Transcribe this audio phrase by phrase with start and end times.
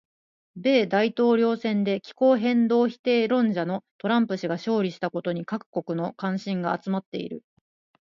[0.55, 7.43] 米大統領選で気候変動否定論者のトランプ氏が勝利したことに各国の関心が集まっている。